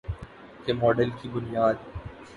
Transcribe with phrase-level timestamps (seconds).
[0.65, 1.75] کے ماڈل کی بنیاد